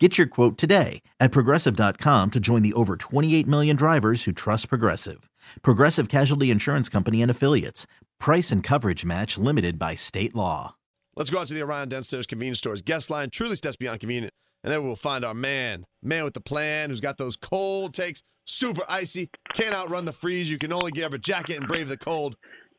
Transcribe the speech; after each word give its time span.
Get 0.00 0.18
your 0.18 0.26
quote 0.26 0.58
today 0.58 1.02
at 1.20 1.30
progressive.com 1.30 2.32
to 2.32 2.40
join 2.40 2.62
the 2.62 2.72
over 2.72 2.96
28 2.96 3.46
million 3.46 3.76
drivers 3.76 4.24
who 4.24 4.32
trust 4.32 4.68
Progressive. 4.68 5.30
Progressive 5.62 6.08
Casualty 6.08 6.50
Insurance 6.50 6.88
Company 6.88 7.22
and 7.22 7.30
Affiliates. 7.30 7.86
Price 8.18 8.50
and 8.50 8.60
coverage 8.60 9.04
match 9.04 9.38
limited 9.38 9.78
by 9.78 9.94
state 9.94 10.34
law. 10.34 10.74
Let's 11.14 11.30
go 11.30 11.38
out 11.38 11.46
to 11.46 11.54
the 11.54 11.62
Orion 11.62 11.88
Downstairs 11.88 12.26
convenience 12.26 12.58
stores. 12.58 12.82
Guest 12.82 13.08
line 13.08 13.30
truly 13.30 13.54
steps 13.54 13.76
beyond 13.76 14.00
convenient. 14.00 14.34
And 14.64 14.72
then 14.72 14.82
we'll 14.82 14.96
find 14.96 15.24
our 15.24 15.34
man, 15.34 15.84
man 16.02 16.24
with 16.24 16.34
the 16.34 16.40
plan, 16.40 16.90
who's 16.90 16.98
got 17.00 17.16
those 17.18 17.36
cold 17.36 17.94
takes, 17.94 18.20
super 18.46 18.82
icy, 18.88 19.30
can't 19.52 19.76
outrun 19.76 20.06
the 20.06 20.12
freeze. 20.12 20.50
You 20.50 20.58
can 20.58 20.72
only 20.72 20.90
get 20.90 21.04
up 21.04 21.12
a 21.12 21.18
jacket 21.18 21.58
and 21.58 21.68
brave 21.68 21.88
the 21.88 21.96
cold. 21.96 22.34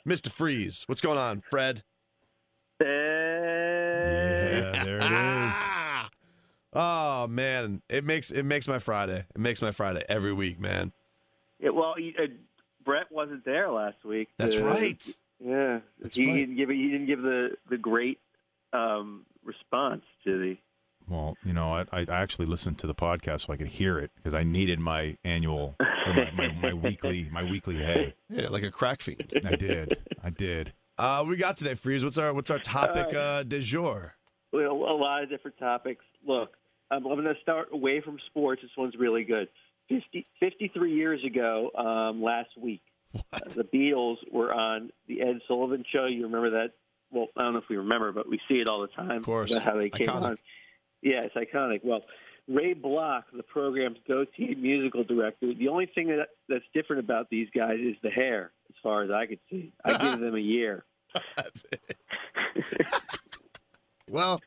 Mr. 0.06 0.30
Freeze. 0.30 0.84
What's 0.88 1.02
going 1.02 1.18
on, 1.18 1.44
Fred? 1.50 1.84
Yeah, 2.82 2.88
there 4.84 4.98
it 5.00 5.12
is. 5.12 5.56
Oh 6.76 7.28
man, 7.28 7.82
it 7.90 8.04
makes 8.04 8.32
it 8.32 8.44
makes 8.44 8.68
my 8.68 8.80
Friday. 8.80 9.26
It 9.34 9.40
makes 9.40 9.62
my 9.62 9.72
Friday 9.72 10.04
every 10.10 10.34
week, 10.34 10.60
man. 10.60 10.92
yeah, 11.60 11.70
well, 11.70 11.98
you- 12.00 12.14
uh, 12.22 12.28
Brett 12.84 13.12
wasn't 13.12 13.44
there 13.46 13.72
last 13.72 14.04
week. 14.04 14.30
That's 14.38 14.56
Uh, 14.58 14.64
right. 14.64 15.18
Yeah, 15.44 15.80
That's 16.00 16.16
he 16.16 16.28
right. 16.28 16.36
didn't 16.36 16.56
give 16.58 16.70
he 16.70 16.90
didn't 16.92 17.08
give 17.08 17.22
the 17.22 17.58
the 17.70 17.78
great 17.78 18.20
um, 18.74 19.26
response 19.44 20.04
to 20.26 20.38
the. 20.38 20.58
Well, 21.08 21.38
you 21.46 21.54
know, 21.54 21.72
I, 21.72 21.86
I 21.92 22.02
actually 22.10 22.48
listened 22.48 22.80
to 22.80 22.88
the 22.88 22.96
podcast 22.96 23.42
so 23.46 23.54
I 23.54 23.58
could 23.58 23.68
hear 23.68 24.00
it 24.00 24.10
because 24.16 24.34
I 24.34 24.44
needed 24.44 24.80
my 24.80 25.18
annual, 25.24 25.76
or 25.80 26.14
my, 26.16 26.32
my, 26.36 26.48
my 26.62 26.74
weekly, 26.88 27.30
my 27.32 27.44
weekly 27.44 27.76
hay. 27.78 28.16
Yeah, 28.30 28.50
like 28.50 28.64
a 28.64 28.72
crack 28.72 29.02
fiend. 29.02 29.32
I 29.46 29.56
did, 29.56 29.98
I 30.24 30.30
did. 30.32 30.74
Uh, 30.98 31.24
we 31.28 31.38
got 31.38 31.58
today, 31.58 31.76
Freeze. 31.76 32.04
What's 32.04 32.18
our 32.18 32.34
what's 32.34 32.50
our 32.50 32.58
topic 32.60 33.16
uh, 33.16 33.44
du 33.44 33.60
jour? 33.62 34.16
Well, 34.52 34.72
a 34.72 34.96
lot 34.98 35.22
of 35.24 35.30
different 35.30 35.58
topics. 35.58 36.04
Look, 36.26 36.54
I'm, 36.92 37.06
I'm 37.06 37.22
going 37.22 37.34
to 37.34 37.42
start 37.42 37.70
away 37.72 38.02
from 38.02 38.20
sports. 38.28 38.62
This 38.62 38.72
one's 38.78 38.96
really 38.96 39.24
good. 39.24 39.50
50, 39.90 40.26
53 40.40 40.94
years 40.94 41.24
ago, 41.24 41.72
um, 41.76 42.22
last 42.22 42.50
week, 42.58 42.82
uh, 43.34 43.40
the 43.50 43.64
Beatles 43.64 44.18
were 44.32 44.54
on 44.54 44.92
the 45.08 45.22
Ed 45.22 45.42
Sullivan 45.48 45.86
Show. 45.90 46.06
You 46.06 46.24
remember 46.24 46.50
that? 46.52 46.72
Well, 47.12 47.28
I 47.38 47.44
don't 47.44 47.54
know 47.54 47.60
if 47.60 47.70
we 47.70 47.78
remember, 47.78 48.12
but 48.12 48.28
we 48.28 48.40
see 48.48 48.60
it 48.60 48.68
all 48.68 48.82
the 48.82 48.88
time. 48.88 49.12
Of 49.12 49.24
course. 49.24 49.52
About 49.52 49.64
how 49.64 49.78
they 49.78 49.90
came 49.90 50.08
Iconic. 50.08 50.22
on. 50.24 50.38
Yeah, 51.02 51.22
it's 51.22 51.36
iconic. 51.36 51.82
Well, 51.84 52.02
Ray 52.48 52.74
Block, 52.74 53.26
the 53.34 53.44
program's 53.44 53.98
go-to 54.08 54.56
musical 54.56 55.04
director, 55.04 55.54
the 55.54 55.68
only 55.68 55.86
thing 55.86 56.08
that, 56.10 56.30
that's 56.50 56.66
different 56.74 57.02
about 57.04 57.30
these 57.30 57.48
guys 57.56 57.80
is 57.80 57.96
the 58.04 58.10
hair, 58.10 58.52
as 58.70 58.76
far 58.82 59.04
as 59.04 59.12
I 59.12 59.26
could 59.26 59.40
see. 59.50 59.72
I 59.84 59.92
give 59.98 60.20
them 60.20 60.36
a 60.36 60.40
year. 60.40 60.84
That's 61.36 61.64
it. 61.72 61.98
well, 64.10 64.42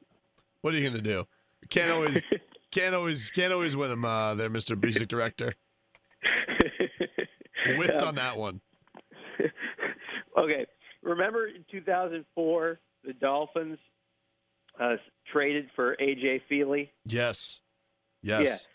what 0.60 0.74
are 0.74 0.76
you 0.76 0.88
gonna 0.88 1.02
do? 1.02 1.26
Can't 1.70 1.90
always 1.90 2.22
can't 2.70 2.94
always 2.94 3.30
can't 3.30 3.52
always 3.52 3.76
win 3.76 3.90
them 3.90 4.04
uh, 4.04 4.34
there, 4.34 4.50
Mr. 4.50 4.80
Music 4.80 5.08
Director. 5.08 5.54
Whipped 7.76 8.02
on 8.02 8.14
that 8.16 8.36
one. 8.36 8.60
okay. 10.38 10.66
Remember 11.02 11.46
in 11.46 11.64
2004, 11.70 12.80
the 13.04 13.12
Dolphins 13.14 13.78
uh, 14.80 14.96
traded 15.32 15.68
for 15.76 15.96
AJ 15.96 16.42
Feeley? 16.50 16.90
Yes. 17.04 17.60
Yes. 18.22 18.66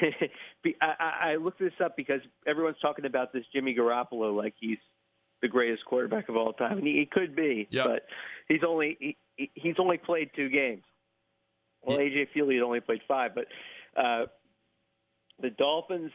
Yeah. 0.00 0.10
I, 0.80 0.94
I 1.32 1.36
looked 1.36 1.58
this 1.58 1.72
up 1.84 1.96
because 1.96 2.20
everyone's 2.46 2.78
talking 2.80 3.04
about 3.04 3.32
this 3.32 3.44
Jimmy 3.52 3.74
Garoppolo 3.74 4.34
like 4.36 4.54
he's 4.58 4.78
the 5.40 5.48
greatest 5.48 5.84
quarterback 5.84 6.28
of 6.28 6.36
all 6.36 6.52
time, 6.52 6.78
and 6.78 6.86
he, 6.86 6.98
he 6.98 7.06
could 7.06 7.34
be, 7.34 7.66
Yep. 7.70 7.86
but 7.86 8.02
he's 8.48 8.62
only 8.66 8.96
he- 9.36 9.50
he's 9.54 9.74
only 9.78 9.98
played 9.98 10.30
two 10.36 10.48
games. 10.48 10.84
Well, 11.82 11.98
AJ 11.98 12.28
Feeley 12.34 12.54
had 12.54 12.62
only 12.62 12.80
played 12.80 13.02
five, 13.08 13.34
but 13.34 13.46
uh, 13.96 14.26
the 15.40 15.50
Dolphins. 15.50 16.12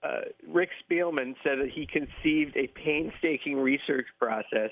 Uh, 0.00 0.20
Rick 0.46 0.70
Spielman 0.88 1.34
said 1.42 1.58
that 1.58 1.70
he 1.70 1.84
conceived 1.84 2.56
a 2.56 2.68
painstaking 2.68 3.58
research 3.58 4.06
process 4.16 4.70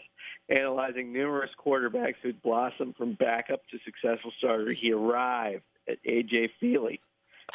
analyzing 0.49 1.13
numerous 1.13 1.51
quarterbacks 1.59 2.15
who'd 2.23 2.41
blossomed 2.43 2.95
from 2.97 3.15
backup 3.15 3.61
to 3.71 3.79
successful 3.85 4.31
starter. 4.39 4.71
He 4.71 4.93
arrived 4.93 5.65
at 5.89 6.01
AJ 6.05 6.51
Feeley 6.63 7.01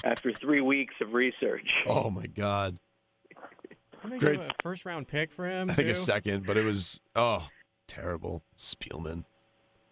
after 0.04 0.34
three 0.34 0.62
weeks 0.62 0.96
of 1.02 1.14
research. 1.14 1.84
Oh 1.88 2.10
my 2.10 2.26
God. 2.28 2.78
I 4.04 4.10
think 4.10 4.22
Great. 4.22 4.40
a 4.40 4.50
first 4.62 4.84
round 4.86 5.08
pick 5.08 5.32
for 5.32 5.48
him. 5.48 5.70
I 5.70 5.76
think 5.76 5.90
a 5.90 5.96
second, 5.96 6.46
but 6.46 6.58
it 6.58 6.64
was 6.64 7.00
oh 7.16 7.48
terrible. 7.88 8.44
Spielman. 8.58 9.26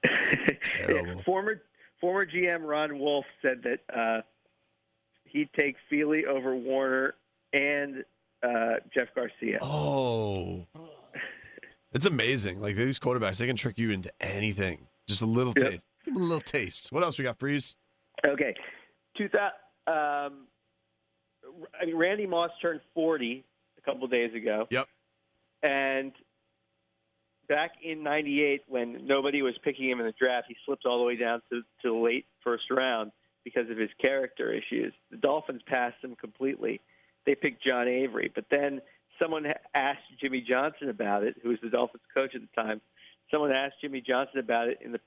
Terrible. 0.63 1.21
former 1.23 1.61
former 2.01 2.25
GM 2.25 2.61
Ron 2.67 2.99
Wolf 2.99 3.25
said 3.41 3.63
that 3.63 3.79
uh, 3.95 4.21
he'd 5.25 5.51
take 5.53 5.75
Feeley 5.91 6.25
over 6.25 6.55
Warner 6.55 7.15
and 7.53 8.03
uh, 8.43 8.75
Jeff 8.93 9.07
Garcia. 9.15 9.59
Oh. 9.61 10.65
It's 11.93 12.05
amazing. 12.05 12.61
Like 12.61 12.75
these 12.75 12.99
quarterbacks, 12.99 13.37
they 13.37 13.47
can 13.47 13.55
trick 13.55 13.77
you 13.79 13.91
into 13.91 14.11
anything. 14.21 14.87
Just 15.07 15.21
a 15.21 15.25
little 15.25 15.53
Yep. 15.57 15.71
taste. 15.71 15.85
Give 16.05 16.15
'em 16.15 16.21
a 16.21 16.25
little 16.25 16.39
taste. 16.41 16.91
What 16.91 17.03
else 17.03 17.17
we 17.17 17.23
got, 17.23 17.37
Freeze? 17.39 17.77
Okay, 18.25 18.53
two 19.17 19.27
thousand. 19.29 19.55
Um, 19.87 20.47
I 21.81 21.85
mean, 21.85 21.95
Randy 21.95 22.27
Moss 22.27 22.51
turned 22.61 22.81
forty 22.93 23.43
a 23.77 23.81
couple 23.81 24.03
of 24.05 24.11
days 24.11 24.33
ago. 24.35 24.67
Yep. 24.69 24.87
And 25.63 26.11
back 27.49 27.71
in 27.83 28.03
'98, 28.03 28.63
when 28.67 29.05
nobody 29.05 29.41
was 29.41 29.57
picking 29.57 29.89
him 29.89 29.99
in 29.99 30.05
the 30.05 30.13
draft, 30.13 30.45
he 30.47 30.55
slipped 30.65 30.85
all 30.85 30.99
the 30.99 31.03
way 31.03 31.17
down 31.17 31.41
to, 31.51 31.61
to 31.81 31.89
the 31.89 31.93
late 31.93 32.25
first 32.41 32.71
round 32.71 33.11
because 33.43 33.69
of 33.69 33.77
his 33.77 33.89
character 33.99 34.53
issues. 34.53 34.93
The 35.11 35.17
Dolphins 35.17 35.61
passed 35.65 35.97
him 36.01 36.15
completely. 36.15 36.79
They 37.25 37.35
picked 37.35 37.63
John 37.63 37.87
Avery, 37.87 38.31
but 38.33 38.45
then 38.49 38.81
someone 39.21 39.51
asked 39.73 40.03
Jimmy 40.21 40.41
Johnson 40.41 40.89
about 40.89 41.23
it, 41.23 41.35
who 41.41 41.49
was 41.49 41.57
the 41.61 41.69
Dolphins 41.69 42.03
coach 42.13 42.35
at 42.35 42.41
the 42.41 42.61
time. 42.61 42.79
Someone 43.31 43.51
asked 43.51 43.75
Jimmy 43.81 44.01
Johnson 44.01 44.39
about 44.39 44.69
it 44.69 44.79
in 44.81 44.91
the 44.91 45.01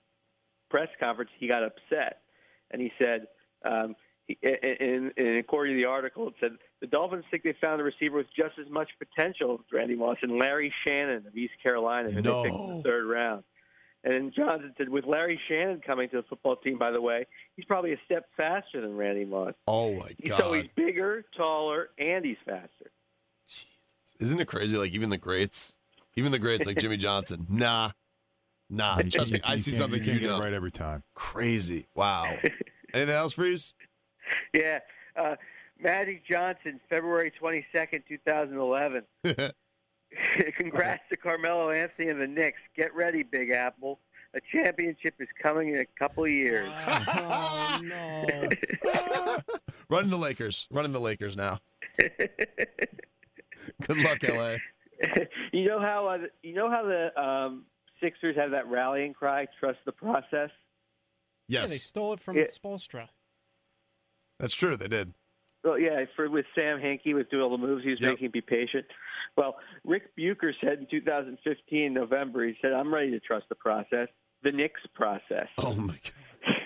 press 0.71 0.89
conference. 1.01 1.31
He 1.39 1.49
got 1.49 1.63
upset, 1.63 2.23
and 2.71 2.83
he 2.83 2.93
said, 2.99 3.27
um, 3.65 3.97
he, 4.27 4.39
in, 4.43 5.13
in, 5.17 5.37
according 5.37 5.77
to 5.77 5.83
the 5.83 5.89
article, 5.89 6.29
it 6.29 6.35
said 6.41 6.53
the 6.82 6.88
Dolphins 6.88 7.25
think 7.31 7.44
they 7.44 7.54
found 7.60 7.81
a 7.81 7.84
receiver 7.84 8.16
with 8.16 8.26
just 8.37 8.59
as 8.59 8.69
much 8.69 8.91
potential 8.98 9.60
as 9.65 9.72
Randy 9.72 9.94
Moss 9.94 10.16
and 10.20 10.37
Larry 10.37 10.75
Shannon 10.84 11.25
of 11.28 11.37
East 11.37 11.54
Carolina, 11.62 12.10
who 12.10 12.20
they 12.20 12.43
picked 12.43 12.56
in 12.56 12.76
the 12.76 12.82
third 12.82 13.06
round. 13.06 13.44
And 14.03 14.12
then 14.12 14.32
Johnson 14.34 14.75
said, 14.76 14.88
with 14.88 15.06
Larry 15.06 15.41
Shannon 15.48 15.81
coming 15.81 16.09
to 16.09 16.16
the 16.16 16.22
football 16.25 16.56
team, 16.56 16.76
by 16.76 16.91
the 16.91 17.00
way, 17.00 17.25
he's 17.54 17.65
probably 17.66 17.93
a 17.93 17.98
step 18.04 18.26
faster 18.37 18.81
than 18.81 18.97
Randy 18.97 19.25
Moss. 19.25 19.54
Oh 19.69 19.94
my 19.94 20.10
God. 20.26 20.38
So 20.38 20.53
he's 20.54 20.66
bigger, 20.75 21.25
taller, 21.37 21.91
and 21.98 22.25
he's 22.25 22.37
faster. 22.44 22.91
Jesus. 23.47 23.69
Isn't 24.19 24.41
it 24.41 24.49
crazy? 24.49 24.76
Like 24.76 24.91
even 24.91 25.09
the 25.09 25.19
greats, 25.19 25.72
even 26.16 26.32
the 26.32 26.41
greats 26.41 26.66
like 26.66 26.78
Jimmy 26.78 26.97
Johnson. 26.97 27.47
Nah, 27.49 27.93
nah. 28.69 29.00
Trust 29.03 29.31
me, 29.31 29.41
I 29.44 29.54
see 29.54 29.72
something 29.72 30.00
you 30.00 30.04
can't 30.04 30.20
get 30.20 30.31
it 30.31 30.38
right 30.41 30.53
every 30.53 30.72
time. 30.72 31.04
Crazy. 31.14 31.87
Wow. 31.94 32.38
Anything 32.93 33.14
else, 33.14 33.34
Freeze? 33.34 33.76
Yeah. 34.53 34.81
Uh, 35.16 35.37
Magic 35.81 36.27
Johnson, 36.27 36.81
February 36.88 37.33
22nd, 37.41 38.03
2011. 38.09 39.03
Congrats 40.56 41.03
to 41.10 41.16
Carmelo 41.16 41.71
Anthony 41.71 42.09
and 42.10 42.21
the 42.21 42.27
Knicks. 42.27 42.59
Get 42.77 42.94
ready, 42.94 43.23
Big 43.23 43.50
Apple. 43.50 43.99
A 44.35 44.41
championship 44.52 45.14
is 45.20 45.29
coming 45.43 45.69
in 45.69 45.81
a 45.81 45.87
couple 45.99 46.25
of 46.25 46.31
years. 46.31 46.69
Oh 47.75 47.81
no! 47.82 49.38
Running 49.88 50.11
the 50.11 50.19
Lakers. 50.19 50.67
Running 50.70 50.93
the 50.93 51.00
Lakers 51.00 51.37
now. 51.37 51.58
Good 51.99 53.97
luck, 53.99 54.19
LA. 54.23 54.56
you 55.52 55.67
know 55.67 55.81
how 55.81 56.06
uh, 56.06 56.19
you 56.43 56.55
know 56.55 56.70
how 56.70 56.82
the 56.85 57.19
um, 57.20 57.64
Sixers 58.02 58.37
have 58.37 58.50
that 58.50 58.69
rallying 58.69 59.14
cry, 59.14 59.47
"Trust 59.58 59.79
the 59.87 59.93
process." 59.93 60.50
Yeah, 61.49 61.62
Yes, 61.62 61.70
they 61.70 61.76
stole 61.79 62.12
it 62.12 62.20
from 62.20 62.37
Yeah. 62.37 62.44
Spoelstra. 62.44 63.08
that's 64.38 64.55
true. 64.55 64.76
They 64.76 64.88
did. 64.88 65.14
Well, 65.64 65.79
yeah, 65.79 66.05
for 66.17 66.29
with 66.29 66.47
Sam 66.56 66.79
Hinkie 66.81 67.14
was 67.14 67.26
doing 67.31 67.43
all 67.43 67.50
the 67.50 67.59
moves 67.59 67.85
he 67.85 67.91
was 67.91 68.00
Yep. 68.00 68.11
making. 68.14 68.31
Be 68.31 68.41
patient. 68.41 68.87
Well, 69.37 69.56
Rick 69.85 70.14
Bucher 70.17 70.53
said 70.61 70.79
in 70.81 70.87
2015 70.91 71.93
November, 71.94 72.44
he 72.47 72.56
said, 72.61 72.73
"I'm 72.73 72.93
ready 72.93 73.11
to 73.12 73.20
trust 73.20 73.49
the 73.49 73.55
process, 73.55 74.09
the 74.43 74.50
Knicks 74.53 74.81
process." 74.94 75.47
Oh 75.59 75.75
my 75.75 75.99
god. 76.44 76.56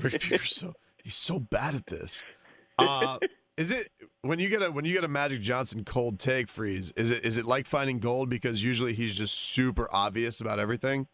Rick 0.00 0.20
Pierce 0.22 0.56
so 0.56 0.74
he's 1.02 1.14
so 1.14 1.38
bad 1.38 1.74
at 1.74 1.86
this. 1.86 2.24
Uh, 2.78 3.18
Is 3.58 3.70
it 3.70 3.88
when 4.22 4.38
you 4.38 4.48
get 4.48 4.62
a 4.62 4.72
when 4.72 4.86
you 4.86 4.94
get 4.94 5.04
a 5.04 5.08
Magic 5.08 5.42
Johnson 5.42 5.84
cold 5.84 6.18
take 6.18 6.48
freeze? 6.48 6.90
Is 6.96 7.10
it 7.10 7.24
is 7.24 7.36
it 7.36 7.44
like 7.44 7.66
finding 7.66 7.98
gold 7.98 8.30
because 8.30 8.64
usually 8.64 8.94
he's 8.94 9.14
just 9.16 9.34
super 9.34 9.86
obvious 9.92 10.40
about 10.40 10.58
everything? 10.58 11.06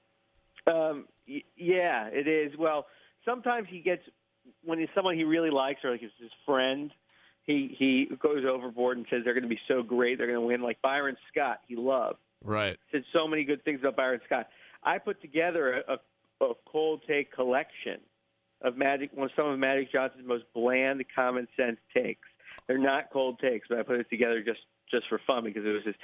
Um, 0.69 1.07
y- 1.29 1.43
yeah, 1.57 2.07
it 2.07 2.29
is. 2.29 2.57
Well, 2.57 2.87
sometimes 3.25 3.67
he 3.69 3.81
gets 3.81 4.03
when 4.63 4.79
he's 4.79 4.89
someone 4.95 5.17
he 5.17 5.25
really 5.25 5.51
likes 5.51 5.85
or 5.85 5.91
like 5.91 6.03
it's 6.03 6.15
his 6.21 6.31
friend. 6.47 6.93
He 7.49 7.75
he 7.79 8.05
goes 8.21 8.45
overboard 8.45 8.99
and 8.99 9.07
says 9.11 9.23
they're 9.25 9.33
going 9.33 9.43
to 9.43 9.49
be 9.49 9.59
so 9.67 9.83
great, 9.83 10.19
they're 10.19 10.27
going 10.29 10.39
to 10.39 10.47
win. 10.47 10.61
Like 10.63 10.81
Byron 10.83 11.17
Scott, 11.33 11.61
he 11.67 11.75
loved 11.75 12.19
Right. 12.45 12.77
said 12.93 13.05
so 13.13 13.27
many 13.27 13.43
good 13.43 13.65
things 13.65 13.81
about 13.81 13.97
Byron 13.97 14.21
Scott. 14.27 14.49
I 14.85 14.99
put 14.99 15.21
together 15.23 15.83
a, 15.89 15.95
a, 15.95 16.45
a 16.51 16.55
cold 16.71 17.03
take 17.09 17.33
collection 17.33 18.01
of 18.61 18.77
Magic, 18.77 19.11
one 19.15 19.25
of 19.25 19.31
some 19.35 19.47
of 19.47 19.59
Magic 19.59 19.91
Johnson's 19.91 20.27
most 20.27 20.45
bland, 20.55 21.03
common 21.15 21.49
sense 21.59 21.79
takes. 21.97 22.29
They're 22.67 22.77
not 22.77 23.11
cold 23.11 23.39
takes, 23.39 23.67
but 23.69 23.79
I 23.79 23.83
put 23.83 23.99
it 23.99 24.11
together 24.11 24.43
just 24.43 24.61
just 24.91 25.09
for 25.09 25.19
fun 25.27 25.45
because 25.45 25.65
it 25.65 25.71
was 25.71 25.85
his 25.85 25.95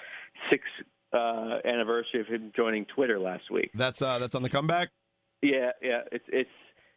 sixth 0.51 0.71
uh, 1.13 1.59
anniversary 1.65 2.21
of 2.21 2.27
him 2.27 2.53
joining 2.57 2.87
Twitter 2.87 3.19
last 3.19 3.51
week. 3.51 3.71
That's 3.75 4.01
uh 4.01 4.19
that's 4.19 4.35
on 4.35 4.43
the 4.43 4.49
comeback. 4.51 4.89
Yeah, 5.43 5.73
yeah, 5.83 6.03
it's 6.11 6.25
it's 6.29 6.51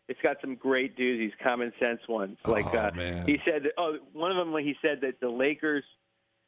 it's 0.07 0.21
got 0.21 0.37
some 0.41 0.55
great 0.55 0.97
doozies, 0.97 1.31
common 1.43 1.73
sense 1.79 1.99
ones. 2.07 2.37
Like 2.45 2.65
Oh, 2.73 2.77
uh, 2.77 2.91
man. 2.95 3.25
he 3.27 3.41
said, 3.45 3.63
that, 3.63 3.73
oh, 3.77 3.97
one 4.13 4.31
of 4.31 4.37
them 4.37 4.55
he 4.57 4.75
said 4.81 5.01
that 5.01 5.19
the 5.19 5.29
Lakers, 5.29 5.83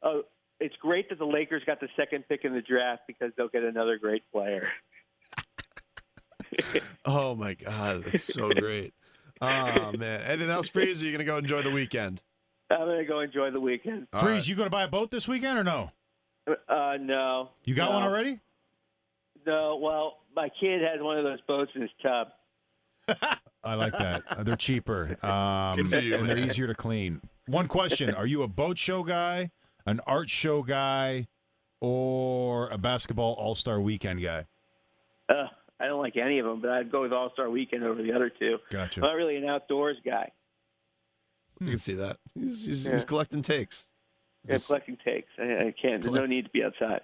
oh, 0.02 0.22
it's 0.58 0.76
great 0.76 1.08
that 1.10 1.18
the 1.18 1.26
Lakers 1.26 1.62
got 1.66 1.80
the 1.80 1.88
second 1.96 2.24
pick 2.28 2.44
in 2.44 2.52
the 2.52 2.62
draft 2.62 3.02
because 3.06 3.32
they'll 3.36 3.48
get 3.48 3.62
another 3.64 3.98
great 3.98 4.22
player. 4.32 4.68
Oh 7.04 7.34
my 7.34 7.54
god, 7.54 8.04
that's 8.04 8.24
so 8.34 8.50
great. 8.50 8.92
Oh 9.40 9.92
man. 9.92 10.20
Anything 10.22 10.50
else, 10.50 10.68
Freeze? 10.68 11.02
Are 11.02 11.06
you 11.06 11.12
gonna 11.12 11.24
go 11.24 11.38
enjoy 11.38 11.62
the 11.62 11.70
weekend? 11.70 12.20
I'm 12.70 12.80
gonna 12.80 13.04
go 13.04 13.20
enjoy 13.20 13.50
the 13.50 13.60
weekend. 13.60 14.06
All 14.12 14.20
Freeze, 14.20 14.32
right. 14.34 14.48
you 14.48 14.54
going 14.56 14.66
to 14.66 14.70
buy 14.70 14.82
a 14.82 14.88
boat 14.88 15.10
this 15.10 15.26
weekend 15.26 15.58
or 15.58 15.64
no? 15.64 15.90
Uh, 16.68 16.98
no. 17.00 17.50
You 17.64 17.74
got 17.74 17.88
no, 17.90 17.94
one 17.96 18.02
already? 18.04 18.40
No. 19.46 19.76
Well, 19.80 20.18
my 20.36 20.50
kid 20.60 20.82
has 20.82 21.00
one 21.00 21.16
of 21.18 21.24
those 21.24 21.40
boats 21.48 21.70
in 21.74 21.82
his 21.82 21.90
tub. 22.02 22.28
I 23.64 23.74
like 23.74 23.96
that. 23.98 24.22
Uh, 24.28 24.42
they're 24.42 24.56
cheaper 24.56 25.16
um, 25.24 25.76
Good 25.76 25.88
for 25.88 25.98
you, 25.98 26.16
and 26.16 26.28
they're 26.28 26.38
easier 26.38 26.66
to 26.66 26.74
clean. 26.74 27.20
One 27.46 27.68
question: 27.68 28.14
Are 28.14 28.26
you 28.26 28.42
a 28.42 28.48
boat 28.48 28.78
show 28.78 29.02
guy, 29.02 29.50
an 29.86 30.00
art 30.06 30.28
show 30.28 30.62
guy, 30.62 31.26
or 31.80 32.68
a 32.70 32.78
basketball 32.78 33.34
All 33.34 33.54
Star 33.54 33.80
Weekend 33.80 34.22
guy? 34.22 34.46
Uh, 35.28 35.46
I 35.78 35.86
don't 35.86 36.00
like 36.00 36.16
any 36.16 36.38
of 36.38 36.46
them, 36.46 36.60
but 36.60 36.70
I'd 36.70 36.90
go 36.90 37.02
with 37.02 37.12
All 37.12 37.30
Star 37.32 37.50
Weekend 37.50 37.84
over 37.84 38.02
the 38.02 38.12
other 38.12 38.30
two. 38.30 38.54
I'm 38.54 38.60
Gotcha. 38.70 39.00
not 39.00 39.14
really 39.14 39.36
an 39.36 39.44
outdoors 39.46 39.96
guy. 40.04 40.30
You 41.60 41.68
can 41.70 41.78
see 41.78 41.94
that. 41.94 42.18
He's, 42.34 42.64
he's, 42.64 42.84
Yeah. 42.86 42.92
he's 42.92 43.04
collecting 43.04 43.42
takes. 43.42 43.88
Yeah, 44.48 44.56
collecting 44.56 44.96
takes. 45.04 45.28
I, 45.38 45.42
I 45.42 45.74
can't. 45.80 46.02
There's 46.02 46.14
no 46.14 46.24
need 46.26 46.46
to 46.46 46.50
be 46.50 46.64
outside. 46.64 47.02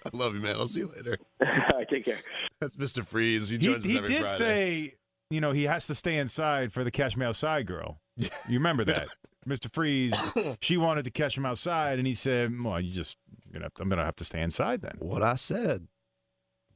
I 0.12 0.16
love 0.16 0.34
you, 0.34 0.40
man. 0.40 0.56
I'll 0.56 0.68
see 0.68 0.80
you 0.80 0.92
later. 0.94 1.18
Take 1.90 2.04
care. 2.04 2.18
That's 2.60 2.76
Mr. 2.76 3.04
Freeze. 3.04 3.48
He 3.48 3.58
He, 3.58 3.66
joins 3.66 3.84
us 3.84 3.90
he 3.90 3.98
did 4.00 4.06
Friday. 4.22 4.26
say, 4.26 4.92
you 5.30 5.40
know, 5.40 5.52
he 5.52 5.64
has 5.64 5.86
to 5.88 5.94
stay 5.94 6.18
inside 6.18 6.72
for 6.72 6.84
the 6.84 6.90
Catch 6.90 7.16
Me 7.16 7.24
Outside 7.26 7.66
girl. 7.66 8.00
You 8.16 8.28
remember 8.48 8.84
that, 8.84 9.08
Mr. 9.48 9.72
Freeze? 9.72 10.14
She 10.60 10.76
wanted 10.76 11.04
to 11.04 11.10
catch 11.10 11.36
him 11.36 11.46
outside, 11.46 11.98
and 11.98 12.06
he 12.06 12.14
said, 12.14 12.52
"Well, 12.62 12.78
you 12.80 12.92
just, 12.92 13.16
you're 13.44 13.54
gonna 13.54 13.64
have 13.64 13.74
to, 13.74 13.82
I'm 13.82 13.88
gonna 13.88 14.04
have 14.04 14.16
to 14.16 14.24
stay 14.24 14.40
inside 14.42 14.82
then." 14.82 14.96
What 14.98 15.22
I 15.22 15.36
said. 15.36 15.86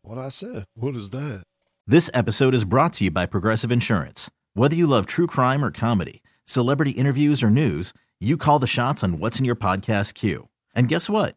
What 0.03 0.19
I 0.19 0.29
said. 0.31 0.65
What 0.75 0.97
is 0.97 1.11
that? 1.11 1.45
This 1.87 2.11
episode 2.15 2.55
is 2.55 2.65
brought 2.65 2.95
to 2.95 3.05
you 3.05 3.11
by 3.11 3.27
Progressive 3.27 3.71
Insurance. 3.71 4.31
Whether 4.55 4.75
you 4.77 4.87
love 4.87 5.07
true 5.07 5.27
crime 5.27 5.63
or 5.65 5.71
comedy, 5.71 6.23
celebrity 6.47 6.93
interviews 6.93 7.43
or 7.43 7.51
news, 7.51 7.93
you 8.21 8.37
call 8.39 8.59
the 8.59 8.67
shots 8.67 9.05
on 9.05 9.19
what's 9.19 9.39
in 9.39 9.45
your 9.45 9.57
podcast 9.57 10.15
queue. 10.15 10.49
And 10.75 10.89
guess 10.89 11.11
what? 11.11 11.37